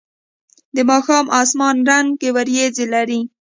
د 0.75 0.77
ماښام 0.89 1.25
اسمان 1.41 1.77
رنګه 1.89 2.29
ورېځې 2.35 2.85
لرلې. 2.93 3.21